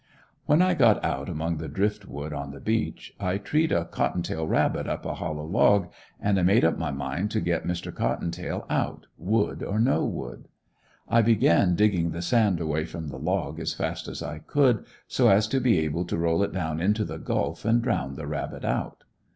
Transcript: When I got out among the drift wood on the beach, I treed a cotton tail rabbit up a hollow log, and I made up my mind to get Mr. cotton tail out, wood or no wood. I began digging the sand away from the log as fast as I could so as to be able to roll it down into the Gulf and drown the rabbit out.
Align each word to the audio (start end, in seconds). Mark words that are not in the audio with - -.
When 0.47 0.63
I 0.63 0.73
got 0.73 1.05
out 1.05 1.29
among 1.29 1.57
the 1.57 1.67
drift 1.67 2.07
wood 2.07 2.33
on 2.33 2.49
the 2.49 2.59
beach, 2.59 3.13
I 3.19 3.37
treed 3.37 3.71
a 3.71 3.85
cotton 3.85 4.23
tail 4.23 4.47
rabbit 4.47 4.87
up 4.87 5.05
a 5.05 5.13
hollow 5.13 5.45
log, 5.45 5.91
and 6.19 6.39
I 6.39 6.41
made 6.41 6.65
up 6.65 6.75
my 6.75 6.89
mind 6.89 7.29
to 7.29 7.39
get 7.39 7.67
Mr. 7.67 7.93
cotton 7.93 8.31
tail 8.31 8.65
out, 8.67 9.05
wood 9.19 9.61
or 9.61 9.79
no 9.79 10.03
wood. 10.03 10.47
I 11.07 11.21
began 11.21 11.75
digging 11.75 12.09
the 12.13 12.23
sand 12.23 12.59
away 12.59 12.83
from 12.85 13.09
the 13.09 13.19
log 13.19 13.59
as 13.59 13.75
fast 13.75 14.07
as 14.07 14.23
I 14.23 14.39
could 14.39 14.85
so 15.07 15.29
as 15.29 15.47
to 15.49 15.59
be 15.59 15.77
able 15.81 16.05
to 16.05 16.17
roll 16.17 16.41
it 16.41 16.51
down 16.51 16.81
into 16.81 17.05
the 17.05 17.19
Gulf 17.19 17.63
and 17.63 17.79
drown 17.79 18.15
the 18.15 18.25
rabbit 18.25 18.65
out. 18.65 19.03